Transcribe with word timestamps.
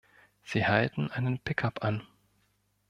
Sie 0.41 0.65
halten 0.65 1.11
einen 1.11 1.37
Pickup 1.37 1.83
an. 1.85 2.01